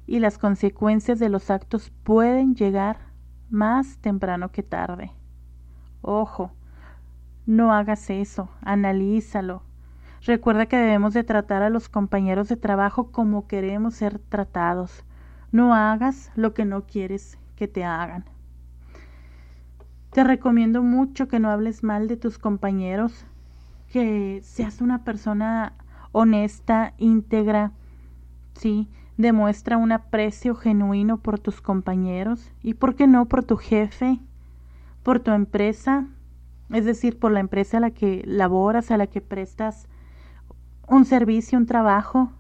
y 0.07 0.19
las 0.19 0.39
consecuencias 0.39 1.19
de 1.19 1.29
los 1.29 1.51
actos 1.51 1.93
pueden 2.03 2.55
llegar 2.55 2.99
más 3.51 3.99
temprano 3.99 4.51
que 4.51 4.63
tarde. 4.63 5.13
Ojo, 6.03 6.53
no 7.47 7.73
hagas 7.73 8.11
eso, 8.11 8.49
analízalo. 8.63 9.63
Recuerda 10.23 10.67
que 10.67 10.77
debemos 10.77 11.15
de 11.15 11.25
tratar 11.25 11.63
a 11.63 11.71
los 11.71 11.89
compañeros 11.89 12.49
de 12.49 12.57
trabajo 12.57 13.11
como 13.11 13.47
queremos 13.47 13.95
ser 13.95 14.19
tratados. 14.19 15.05
No 15.51 15.75
hagas 15.75 16.31
lo 16.37 16.55
que 16.55 16.65
no 16.65 16.87
quieres 16.87 17.39
que 17.57 17.69
te 17.69 17.85
hagan. 17.85 18.25
Te 20.13 20.25
recomiendo 20.25 20.83
mucho 20.83 21.29
que 21.29 21.41
no 21.41 21.51
hables 21.51 21.83
mal 21.83 22.09
de 22.09 22.17
tus 22.17 22.39
compañeros, 22.39 23.25
que 23.93 24.41
seas 24.43 24.81
una 24.81 25.05
persona 25.05 25.73
honesta, 26.13 26.95
íntegra, 26.99 27.73
sí, 28.55 28.89
demuestra 29.17 29.77
un 29.77 29.93
aprecio 29.93 30.55
genuino 30.55 31.19
por 31.19 31.39
tus 31.39 31.61
compañeros 31.61 32.53
y, 32.63 32.75
¿por 32.75 32.97
qué 32.97 33.07
no, 33.07 33.27
por 33.27 33.45
tu 33.45 33.57
jefe, 33.57 34.19
por 35.03 35.21
tu 35.21 35.31
empresa, 35.33 36.07
es 36.71 36.85
decir, 36.85 37.19
por 37.19 37.33
la 37.33 37.41
empresa 37.41 37.79
a 37.79 37.81
la 37.81 37.91
que 37.91 38.23
laboras, 38.27 38.91
a 38.91 38.97
la 38.97 39.07
que 39.07 39.21
prestas 39.21 39.89
un 40.89 41.05
servicio, 41.05 41.59
un 41.59 41.67
trabajo. 41.67 42.33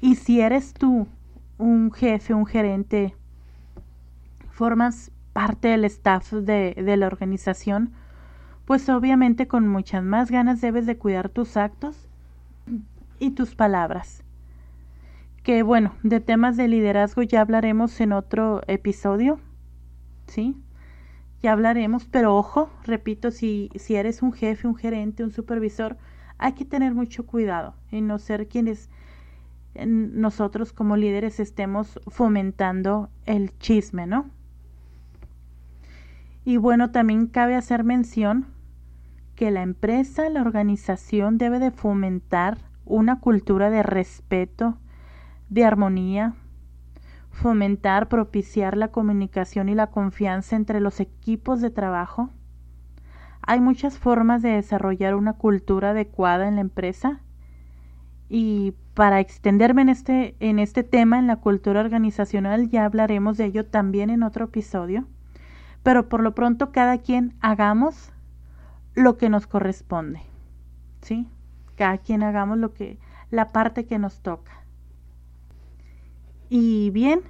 Y 0.00 0.16
si 0.16 0.40
eres 0.40 0.74
tú 0.74 1.06
un 1.58 1.92
jefe, 1.92 2.34
un 2.34 2.46
gerente, 2.46 3.14
formas 4.50 5.10
parte 5.32 5.68
del 5.68 5.84
staff 5.84 6.32
de, 6.32 6.74
de 6.74 6.96
la 6.96 7.06
organización, 7.06 7.92
pues 8.64 8.88
obviamente 8.88 9.46
con 9.46 9.68
muchas 9.68 10.02
más 10.02 10.30
ganas 10.30 10.60
debes 10.60 10.86
de 10.86 10.96
cuidar 10.96 11.28
tus 11.28 11.56
actos 11.56 12.08
y 13.18 13.32
tus 13.32 13.54
palabras. 13.54 14.22
Que 15.42 15.62
bueno, 15.62 15.94
de 16.02 16.20
temas 16.20 16.56
de 16.56 16.68
liderazgo 16.68 17.22
ya 17.22 17.42
hablaremos 17.42 18.00
en 18.00 18.12
otro 18.12 18.62
episodio. 18.66 19.38
¿Sí? 20.26 20.56
Ya 21.42 21.52
hablaremos, 21.52 22.06
pero 22.06 22.36
ojo, 22.36 22.70
repito, 22.84 23.30
si, 23.30 23.70
si 23.74 23.96
eres 23.96 24.22
un 24.22 24.32
jefe, 24.32 24.66
un 24.66 24.76
gerente, 24.76 25.24
un 25.24 25.30
supervisor, 25.30 25.96
hay 26.38 26.52
que 26.52 26.64
tener 26.64 26.94
mucho 26.94 27.26
cuidado 27.26 27.74
y 27.90 28.00
no 28.00 28.18
ser 28.18 28.48
quienes 28.48 28.88
nosotros 29.84 30.72
como 30.72 30.96
líderes 30.96 31.40
estemos 31.40 32.00
fomentando 32.06 33.10
el 33.26 33.56
chisme, 33.58 34.06
¿no? 34.06 34.30
Y 36.44 36.58
bueno, 36.58 36.90
también 36.90 37.26
cabe 37.26 37.56
hacer 37.56 37.84
mención 37.84 38.46
que 39.34 39.50
la 39.50 39.62
empresa, 39.62 40.28
la 40.28 40.42
organización 40.42 41.38
debe 41.38 41.58
de 41.58 41.70
fomentar 41.70 42.58
una 42.84 43.20
cultura 43.20 43.70
de 43.70 43.82
respeto, 43.82 44.78
de 45.48 45.64
armonía, 45.64 46.34
fomentar, 47.34 48.08
propiciar 48.08 48.76
la 48.76 48.88
comunicación 48.88 49.68
y 49.68 49.74
la 49.74 49.88
confianza 49.88 50.56
entre 50.56 50.80
los 50.80 51.00
equipos 51.00 51.60
de 51.60 51.70
trabajo. 51.70 52.30
Hay 53.42 53.60
muchas 53.60 53.98
formas 53.98 54.40
de 54.40 54.50
desarrollar 54.50 55.14
una 55.14 55.34
cultura 55.34 55.90
adecuada 55.90 56.48
en 56.48 56.54
la 56.54 56.62
empresa 56.62 57.20
y 58.28 58.74
para 58.94 59.20
extenderme 59.20 59.82
en 59.82 59.88
este, 59.90 60.36
en 60.40 60.58
este 60.58 60.82
tema, 60.82 61.18
en 61.18 61.26
la 61.26 61.36
cultura 61.36 61.80
organizacional, 61.80 62.70
ya 62.70 62.84
hablaremos 62.84 63.36
de 63.36 63.46
ello 63.46 63.66
también 63.66 64.08
en 64.08 64.22
otro 64.22 64.46
episodio, 64.46 65.04
pero 65.82 66.08
por 66.08 66.22
lo 66.22 66.34
pronto 66.34 66.72
cada 66.72 66.98
quien 66.98 67.34
hagamos 67.40 68.12
lo 68.94 69.18
que 69.18 69.28
nos 69.28 69.46
corresponde, 69.46 70.20
¿sí? 71.02 71.28
Cada 71.76 71.98
quien 71.98 72.22
hagamos 72.22 72.58
lo 72.58 72.72
que, 72.72 72.98
la 73.30 73.52
parte 73.52 73.84
que 73.84 73.98
nos 73.98 74.20
toca. 74.20 74.63
Y 76.56 76.90
bien, 76.90 77.22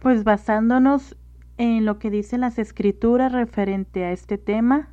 pues 0.00 0.24
basándonos 0.24 1.14
en 1.58 1.84
lo 1.84 1.98
que 1.98 2.10
dicen 2.10 2.40
las 2.40 2.58
escrituras 2.58 3.30
referente 3.30 4.06
a 4.06 4.12
este 4.12 4.38
tema, 4.38 4.88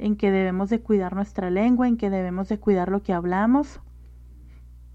en 0.00 0.16
que 0.16 0.32
debemos 0.32 0.68
de 0.68 0.80
cuidar 0.80 1.14
nuestra 1.14 1.48
lengua, 1.48 1.86
en 1.86 1.96
que 1.96 2.10
debemos 2.10 2.48
de 2.48 2.58
cuidar 2.58 2.90
lo 2.90 3.00
que 3.04 3.12
hablamos, 3.12 3.78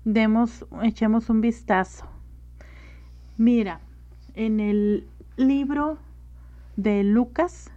demos, 0.04 0.66
echemos 0.84 1.30
un 1.30 1.40
vistazo. 1.40 2.06
Mira, 3.38 3.80
en 4.34 4.60
el 4.60 5.08
libro 5.38 5.98
de 6.76 7.06
Lucas 7.06 7.72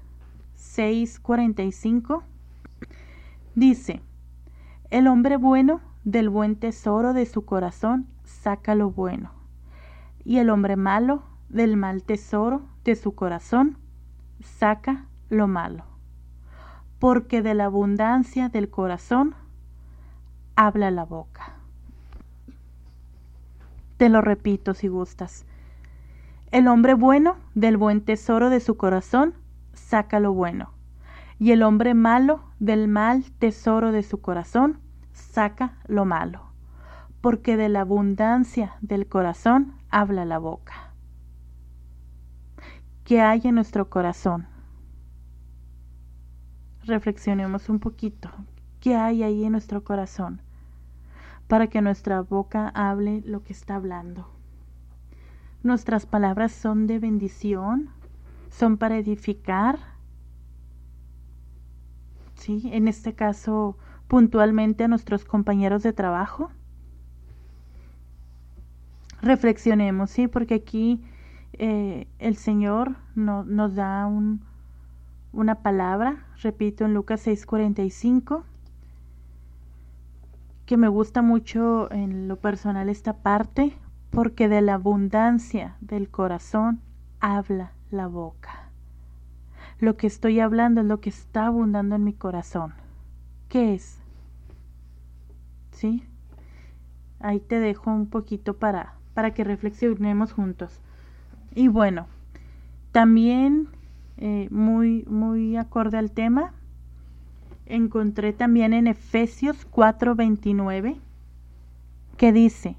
6:45 0.56 2.24
dice, 3.54 4.00
el 4.90 5.06
hombre 5.06 5.36
bueno 5.36 5.80
del 6.02 6.30
buen 6.30 6.56
tesoro 6.56 7.12
de 7.12 7.26
su 7.26 7.44
corazón 7.44 8.08
saca 8.24 8.74
lo 8.74 8.90
bueno 8.90 9.38
y 10.24 10.38
el 10.38 10.50
hombre 10.50 10.76
malo 10.76 11.22
del 11.48 11.76
mal 11.76 12.02
tesoro 12.02 12.62
de 12.84 12.96
su 12.96 13.14
corazón 13.14 13.78
saca 14.42 15.06
lo 15.28 15.48
malo. 15.48 15.84
Porque 16.98 17.42
de 17.42 17.54
la 17.54 17.64
abundancia 17.66 18.48
del 18.48 18.68
corazón 18.68 19.34
habla 20.56 20.90
la 20.90 21.04
boca. 21.04 21.54
Te 23.96 24.08
lo 24.08 24.20
repito 24.20 24.74
si 24.74 24.88
gustas. 24.88 25.44
El 26.52 26.68
hombre 26.68 26.94
bueno 26.94 27.36
del 27.54 27.76
buen 27.76 28.00
tesoro 28.00 28.50
de 28.50 28.60
su 28.60 28.76
corazón 28.76 29.34
saca 29.72 30.20
lo 30.20 30.32
bueno. 30.32 30.70
Y 31.38 31.52
el 31.52 31.62
hombre 31.62 31.94
malo 31.94 32.42
del 32.58 32.88
mal 32.88 33.24
tesoro 33.38 33.92
de 33.92 34.02
su 34.02 34.20
corazón 34.20 34.78
saca 35.12 35.74
lo 35.86 36.04
malo. 36.04 36.42
Porque 37.20 37.56
de 37.56 37.68
la 37.68 37.82
abundancia 37.82 38.74
del 38.80 39.06
corazón 39.06 39.79
habla 39.90 40.24
la 40.24 40.38
boca. 40.38 40.92
¿Qué 43.04 43.20
hay 43.20 43.40
en 43.44 43.56
nuestro 43.56 43.90
corazón? 43.90 44.46
Reflexionemos 46.84 47.68
un 47.68 47.80
poquito. 47.80 48.30
¿Qué 48.80 48.94
hay 48.94 49.22
ahí 49.22 49.44
en 49.44 49.52
nuestro 49.52 49.82
corazón? 49.84 50.40
Para 51.48 51.66
que 51.66 51.82
nuestra 51.82 52.22
boca 52.22 52.68
hable 52.68 53.22
lo 53.26 53.42
que 53.42 53.52
está 53.52 53.74
hablando. 53.74 54.30
Nuestras 55.62 56.06
palabras 56.06 56.52
son 56.52 56.86
de 56.86 56.98
bendición, 56.98 57.90
son 58.48 58.78
para 58.78 58.96
edificar. 58.96 59.78
Sí, 62.34 62.70
en 62.72 62.88
este 62.88 63.14
caso 63.14 63.76
puntualmente 64.06 64.84
a 64.84 64.88
nuestros 64.88 65.24
compañeros 65.24 65.82
de 65.82 65.92
trabajo 65.92 66.50
reflexionemos, 69.22 70.10
¿sí? 70.10 70.28
Porque 70.28 70.54
aquí 70.54 71.02
eh, 71.54 72.06
el 72.18 72.36
Señor 72.36 72.96
no, 73.14 73.44
nos 73.44 73.74
da 73.74 74.06
un, 74.06 74.42
una 75.32 75.56
palabra, 75.56 76.26
repito, 76.42 76.84
en 76.84 76.94
Lucas 76.94 77.26
6:45, 77.26 78.44
que 80.66 80.76
me 80.76 80.88
gusta 80.88 81.22
mucho 81.22 81.90
en 81.92 82.28
lo 82.28 82.36
personal 82.36 82.88
esta 82.88 83.14
parte, 83.14 83.76
porque 84.10 84.48
de 84.48 84.60
la 84.60 84.74
abundancia 84.74 85.76
del 85.80 86.08
corazón 86.08 86.80
habla 87.20 87.72
la 87.90 88.06
boca. 88.06 88.70
Lo 89.78 89.96
que 89.96 90.06
estoy 90.06 90.40
hablando 90.40 90.82
es 90.82 90.86
lo 90.86 91.00
que 91.00 91.10
está 91.10 91.46
abundando 91.46 91.96
en 91.96 92.04
mi 92.04 92.12
corazón. 92.12 92.74
¿Qué 93.48 93.74
es? 93.74 93.98
¿Sí? 95.72 96.04
Ahí 97.18 97.40
te 97.40 97.58
dejo 97.58 97.90
un 97.90 98.06
poquito 98.06 98.58
para, 98.58 98.94
para 99.14 99.32
que 99.32 99.44
reflexionemos 99.44 100.32
juntos. 100.32 100.80
Y 101.54 101.68
bueno, 101.68 102.06
también 102.92 103.68
eh, 104.16 104.48
muy, 104.50 105.04
muy 105.08 105.56
acorde 105.56 105.98
al 105.98 106.10
tema, 106.10 106.52
encontré 107.66 108.32
también 108.32 108.72
en 108.72 108.86
Efesios 108.86 109.66
4:29 109.70 110.98
que 112.16 112.32
dice, 112.32 112.76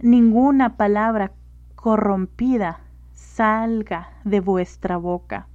ninguna 0.00 0.78
palabra 0.78 1.32
corrompida 1.74 2.80
salga 3.12 4.08
de 4.24 4.40
vuestra 4.40 4.96
boca, 4.96 5.48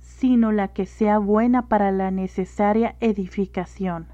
sino 0.00 0.50
la 0.50 0.68
que 0.68 0.86
sea 0.86 1.18
buena 1.18 1.68
para 1.68 1.92
la 1.92 2.10
necesaria 2.10 2.96
edificación, 2.98 4.08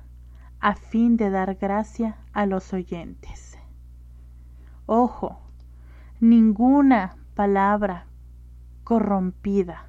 a 0.60 0.74
fin 0.74 1.16
de 1.16 1.30
dar 1.30 1.54
gracia 1.54 2.18
a 2.34 2.44
los 2.44 2.74
oyentes. 2.74 3.45
Ojo, 4.86 5.38
ninguna 6.20 7.16
palabra 7.34 8.06
corrompida. 8.84 9.84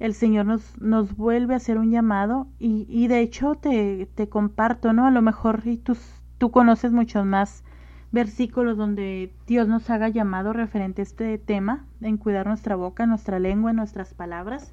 El 0.00 0.14
Señor 0.14 0.46
nos, 0.46 0.80
nos 0.80 1.16
vuelve 1.16 1.54
a 1.54 1.58
hacer 1.58 1.78
un 1.78 1.90
llamado 1.90 2.48
y, 2.58 2.86
y 2.88 3.08
de 3.08 3.20
hecho 3.20 3.54
te, 3.54 4.06
te, 4.14 4.28
comparto, 4.28 4.92
¿no? 4.92 5.06
A 5.06 5.10
lo 5.10 5.22
mejor 5.22 5.62
y 5.64 5.76
tú, 5.76 5.96
tú 6.38 6.50
conoces 6.50 6.92
muchos 6.92 7.24
más 7.24 7.64
versículos 8.10 8.76
donde 8.76 9.32
Dios 9.46 9.68
nos 9.68 9.88
haga 9.90 10.08
llamado 10.08 10.52
referente 10.52 11.02
a 11.02 11.04
este 11.04 11.38
tema, 11.38 11.84
en 12.00 12.16
cuidar 12.16 12.46
nuestra 12.46 12.74
boca, 12.76 13.06
nuestra 13.06 13.38
lengua, 13.38 13.72
nuestras 13.72 14.14
palabras. 14.14 14.72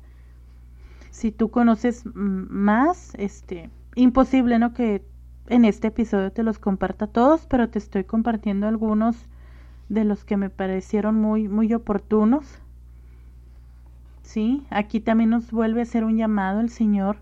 Si 1.11 1.31
tú 1.31 1.49
conoces 1.49 2.03
más, 2.13 3.13
este, 3.15 3.69
imposible, 3.95 4.59
¿no? 4.59 4.73
Que 4.73 5.03
en 5.47 5.65
este 5.65 5.87
episodio 5.87 6.31
te 6.31 6.43
los 6.43 6.59
comparta 6.59 7.07
todos, 7.07 7.45
pero 7.47 7.69
te 7.69 7.79
estoy 7.79 8.03
compartiendo 8.03 8.67
algunos 8.67 9.27
de 9.89 10.03
los 10.03 10.23
que 10.23 10.37
me 10.37 10.49
parecieron 10.49 11.15
muy, 11.15 11.47
muy 11.47 11.73
oportunos. 11.73 12.59
Sí, 14.23 14.65
aquí 14.69 14.99
también 14.99 15.29
nos 15.29 15.51
vuelve 15.51 15.81
a 15.81 15.83
hacer 15.83 16.03
un 16.03 16.17
llamado 16.17 16.59
el 16.59 16.69
Señor 16.69 17.17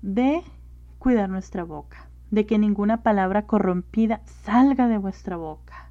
de 0.00 0.42
cuidar 0.98 1.28
nuestra 1.28 1.64
boca, 1.64 2.08
de 2.30 2.46
que 2.46 2.58
ninguna 2.58 3.02
palabra 3.02 3.46
corrompida 3.46 4.22
salga 4.24 4.88
de 4.88 4.98
vuestra 4.98 5.36
boca, 5.36 5.90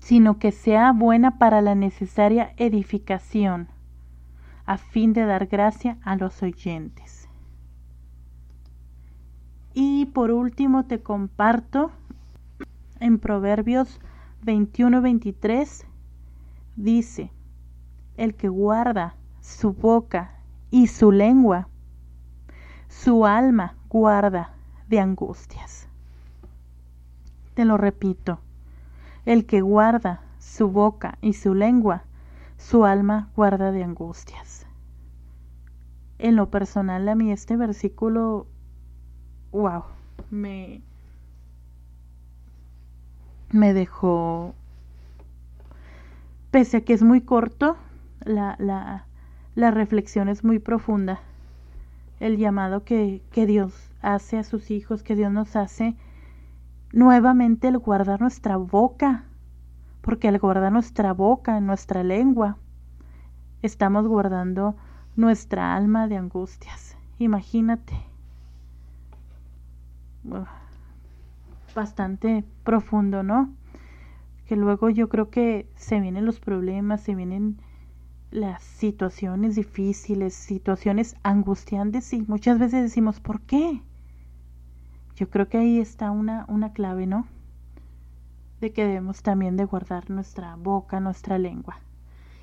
sino 0.00 0.38
que 0.38 0.52
sea 0.52 0.92
buena 0.92 1.38
para 1.38 1.62
la 1.62 1.74
necesaria 1.74 2.52
edificación, 2.58 3.68
a 4.66 4.76
fin 4.76 5.12
de 5.14 5.24
dar 5.24 5.46
gracia 5.46 5.96
a 6.04 6.16
los 6.16 6.42
oyentes. 6.42 7.21
Y 9.74 10.06
por 10.06 10.30
último 10.30 10.84
te 10.84 11.00
comparto 11.00 11.90
en 13.00 13.18
Proverbios 13.18 14.00
21-23 14.44 15.84
dice, 16.76 17.30
el 18.16 18.34
que 18.34 18.48
guarda 18.48 19.14
su 19.40 19.72
boca 19.72 20.38
y 20.70 20.86
su 20.88 21.12
lengua, 21.12 21.68
su 22.88 23.26
alma 23.26 23.76
guarda 23.88 24.54
de 24.88 25.00
angustias. 25.00 25.88
Te 27.54 27.64
lo 27.64 27.76
repito, 27.76 28.38
el 29.26 29.46
que 29.46 29.60
guarda 29.60 30.22
su 30.38 30.68
boca 30.68 31.18
y 31.20 31.34
su 31.34 31.54
lengua, 31.54 32.04
su 32.56 32.84
alma 32.84 33.30
guarda 33.36 33.72
de 33.72 33.84
angustias. 33.84 34.66
En 36.18 36.36
lo 36.36 36.50
personal 36.50 37.08
a 37.08 37.14
mí 37.14 37.32
este 37.32 37.56
versículo, 37.56 38.46
wow, 39.52 39.84
me, 40.30 40.80
me 43.50 43.74
dejó, 43.74 44.54
pese 46.50 46.78
a 46.78 46.80
que 46.80 46.94
es 46.94 47.02
muy 47.02 47.20
corto, 47.20 47.76
la, 48.24 48.56
la, 48.58 49.06
la 49.54 49.70
reflexión 49.70 50.28
es 50.28 50.42
muy 50.42 50.58
profunda. 50.58 51.20
El 52.18 52.38
llamado 52.38 52.84
que, 52.84 53.20
que 53.32 53.46
Dios 53.46 53.74
hace 54.00 54.38
a 54.38 54.44
sus 54.44 54.70
hijos, 54.70 55.02
que 55.02 55.16
Dios 55.16 55.32
nos 55.32 55.54
hace, 55.54 55.96
nuevamente 56.92 57.68
el 57.68 57.78
guardar 57.78 58.20
nuestra 58.20 58.56
boca, 58.56 59.24
porque 60.00 60.28
al 60.28 60.38
guardar 60.38 60.72
nuestra 60.72 61.12
boca, 61.12 61.60
nuestra 61.60 62.02
lengua, 62.02 62.56
estamos 63.60 64.06
guardando 64.06 64.76
nuestra 65.14 65.74
alma 65.76 66.08
de 66.08 66.16
angustias. 66.16 66.96
Imagínate 67.18 68.11
bastante 71.74 72.44
profundo, 72.64 73.22
¿no? 73.22 73.52
Que 74.46 74.56
luego 74.56 74.90
yo 74.90 75.08
creo 75.08 75.30
que 75.30 75.68
se 75.76 76.00
vienen 76.00 76.26
los 76.26 76.40
problemas, 76.40 77.00
se 77.00 77.14
vienen 77.14 77.58
las 78.30 78.62
situaciones 78.62 79.54
difíciles, 79.54 80.34
situaciones 80.34 81.16
angustiantes 81.22 82.12
y 82.12 82.22
muchas 82.22 82.58
veces 82.58 82.82
decimos, 82.82 83.20
¿por 83.20 83.40
qué? 83.42 83.82
Yo 85.16 85.28
creo 85.28 85.48
que 85.48 85.58
ahí 85.58 85.78
está 85.78 86.10
una, 86.10 86.46
una 86.48 86.72
clave, 86.72 87.06
¿no? 87.06 87.26
De 88.60 88.72
que 88.72 88.84
debemos 88.84 89.22
también 89.22 89.56
de 89.56 89.66
guardar 89.66 90.08
nuestra 90.10 90.56
boca, 90.56 90.98
nuestra 91.00 91.38
lengua. 91.38 91.78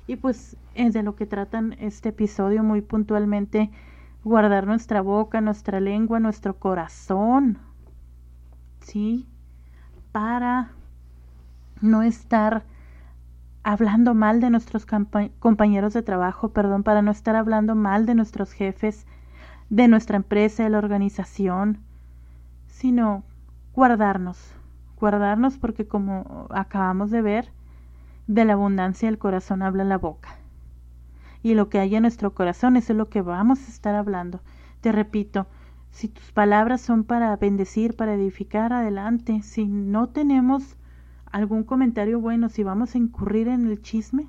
Y 0.06 0.16
pues 0.16 0.56
es 0.74 0.92
de 0.92 1.02
lo 1.02 1.16
que 1.16 1.26
tratan 1.26 1.74
este 1.80 2.10
episodio 2.10 2.62
muy 2.62 2.80
puntualmente, 2.80 3.70
guardar 4.22 4.66
nuestra 4.66 5.00
boca, 5.00 5.40
nuestra 5.40 5.80
lengua, 5.80 6.20
nuestro 6.20 6.58
corazón, 6.58 7.58
¿sí? 8.80 9.26
Para 10.12 10.70
no 11.80 12.02
estar 12.02 12.64
hablando 13.62 14.14
mal 14.14 14.40
de 14.40 14.50
nuestros 14.50 14.86
compañeros 14.86 15.92
de 15.92 16.02
trabajo, 16.02 16.50
perdón, 16.50 16.82
para 16.82 17.02
no 17.02 17.10
estar 17.10 17.36
hablando 17.36 17.74
mal 17.74 18.06
de 18.06 18.14
nuestros 18.14 18.52
jefes, 18.52 19.06
de 19.68 19.86
nuestra 19.86 20.16
empresa, 20.16 20.64
de 20.64 20.70
la 20.70 20.78
organización, 20.78 21.78
sino 22.66 23.22
guardarnos, 23.74 24.54
guardarnos 24.98 25.58
porque 25.58 25.86
como 25.86 26.46
acabamos 26.50 27.10
de 27.10 27.22
ver, 27.22 27.52
de 28.26 28.44
la 28.44 28.54
abundancia 28.54 29.08
del 29.08 29.18
corazón 29.18 29.62
habla 29.62 29.84
la 29.84 29.98
boca. 29.98 30.36
Y 31.42 31.54
lo 31.54 31.68
que 31.68 31.78
hay 31.78 31.94
en 31.96 32.02
nuestro 32.02 32.34
corazón, 32.34 32.76
eso 32.76 32.92
es 32.92 32.96
lo 32.96 33.08
que 33.08 33.22
vamos 33.22 33.60
a 33.60 33.70
estar 33.70 33.94
hablando. 33.94 34.40
Te 34.80 34.92
repito, 34.92 35.46
si 35.90 36.08
tus 36.08 36.32
palabras 36.32 36.80
son 36.80 37.04
para 37.04 37.34
bendecir, 37.36 37.96
para 37.96 38.14
edificar, 38.14 38.72
adelante. 38.72 39.42
Si 39.42 39.66
no 39.66 40.08
tenemos 40.08 40.76
algún 41.30 41.64
comentario 41.64 42.20
bueno, 42.20 42.48
si 42.48 42.62
vamos 42.62 42.94
a 42.94 42.98
incurrir 42.98 43.48
en 43.48 43.66
el 43.66 43.82
chisme, 43.82 44.28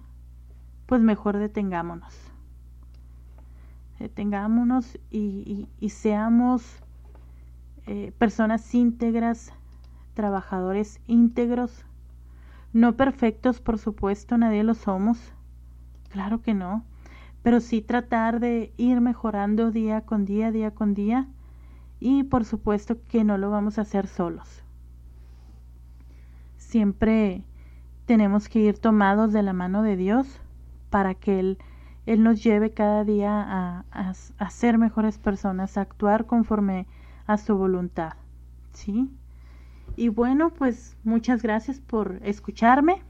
pues 0.85 1.01
mejor 1.01 1.37
detengámonos. 1.37 2.13
Detengámonos 3.99 4.97
y, 5.11 5.67
seamos 5.89 6.63
eh, 7.85 8.11
personas 8.17 8.73
íntegras, 8.73 9.53
trabajadores 10.15 10.99
íntegros, 11.07 11.85
no 12.73 12.95
perfectos, 12.95 13.61
por 13.61 13.77
supuesto, 13.77 14.37
nadie 14.37 14.63
lo 14.63 14.73
somos, 14.73 15.33
claro 16.09 16.41
que 16.41 16.53
no, 16.53 16.83
pero 17.43 17.59
sí 17.59 17.81
tratar 17.81 18.39
de 18.39 18.73
ir 18.77 19.01
mejorando 19.01 19.71
día 19.71 20.01
con 20.01 20.25
día, 20.25 20.51
día 20.51 20.71
con 20.71 20.93
día, 20.93 21.27
y 22.01 22.23
por 22.23 22.43
supuesto 22.43 22.97
que 23.07 23.23
no 23.23 23.37
lo 23.37 23.51
vamos 23.51 23.77
a 23.77 23.83
hacer 23.83 24.07
solos. 24.07 24.63
Siempre 26.57 27.43
tenemos 28.07 28.49
que 28.49 28.59
ir 28.59 28.79
tomados 28.79 29.31
de 29.31 29.43
la 29.43 29.53
mano 29.53 29.83
de 29.83 29.95
Dios 29.95 30.41
para 30.89 31.13
que 31.13 31.39
Él, 31.39 31.59
Él 32.07 32.23
nos 32.23 32.43
lleve 32.43 32.71
cada 32.71 33.05
día 33.05 33.39
a, 33.39 33.85
a, 33.91 34.49
ser 34.49 34.79
mejores 34.79 35.19
personas, 35.19 35.77
a 35.77 35.81
actuar 35.81 36.25
conforme 36.25 36.87
a 37.27 37.37
su 37.37 37.55
voluntad. 37.55 38.13
¿Sí? 38.73 39.09
Y 39.95 40.09
bueno, 40.09 40.49
pues 40.49 40.97
muchas 41.03 41.43
gracias 41.43 41.79
por 41.79 42.19
escucharme 42.23 43.03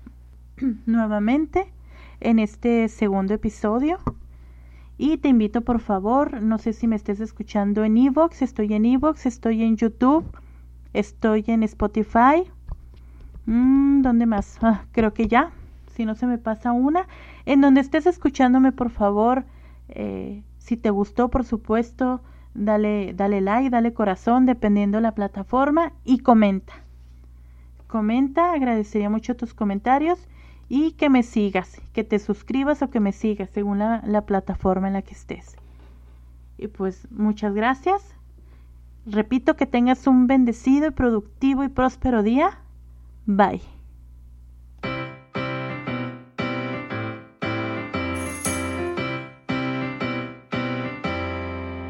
nuevamente 0.85 1.71
en 2.19 2.39
este 2.39 2.89
segundo 2.89 3.33
episodio. 3.33 3.99
Y 5.03 5.17
te 5.17 5.29
invito 5.29 5.61
por 5.61 5.79
favor, 5.79 6.43
no 6.43 6.59
sé 6.59 6.73
si 6.73 6.85
me 6.85 6.95
estés 6.95 7.21
escuchando 7.21 7.83
en 7.83 7.97
Evox, 7.97 8.43
estoy 8.43 8.71
en 8.75 8.85
Evox, 8.85 9.25
estoy 9.25 9.63
en 9.63 9.75
YouTube, 9.75 10.23
Estoy 10.93 11.43
en 11.47 11.63
Spotify. 11.63 12.43
Mm, 13.47 14.03
¿Dónde 14.03 14.27
más? 14.27 14.59
Ah, 14.61 14.83
creo 14.91 15.11
que 15.15 15.27
ya. 15.27 15.49
Si 15.87 16.05
no 16.05 16.13
se 16.13 16.27
me 16.27 16.37
pasa 16.37 16.71
una. 16.71 17.07
En 17.47 17.61
donde 17.61 17.81
estés 17.81 18.05
escuchándome, 18.05 18.73
por 18.73 18.91
favor, 18.91 19.43
eh, 19.89 20.43
si 20.59 20.77
te 20.77 20.91
gustó, 20.91 21.29
por 21.29 21.45
supuesto, 21.45 22.21
dale, 22.53 23.15
dale 23.15 23.41
like, 23.41 23.71
dale 23.71 23.95
corazón, 23.95 24.45
dependiendo 24.45 25.01
la 25.01 25.15
plataforma, 25.15 25.93
y 26.05 26.19
comenta. 26.19 26.73
Comenta, 27.87 28.53
agradecería 28.53 29.09
mucho 29.09 29.35
tus 29.35 29.55
comentarios 29.55 30.27
y 30.73 30.93
que 30.93 31.09
me 31.09 31.21
sigas, 31.21 31.81
que 31.91 32.05
te 32.05 32.17
suscribas 32.17 32.81
o 32.81 32.89
que 32.89 33.01
me 33.01 33.11
sigas 33.11 33.49
según 33.49 33.79
la, 33.79 34.01
la 34.05 34.21
plataforma 34.21 34.87
en 34.87 34.93
la 34.93 35.01
que 35.01 35.13
estés. 35.13 35.57
Y 36.57 36.69
pues 36.69 37.11
muchas 37.11 37.53
gracias. 37.53 38.01
Repito 39.05 39.57
que 39.57 39.65
tengas 39.65 40.07
un 40.07 40.27
bendecido 40.27 40.87
y 40.87 40.91
productivo 40.91 41.65
y 41.65 41.67
próspero 41.67 42.23
día. 42.23 42.57
Bye. 43.25 43.80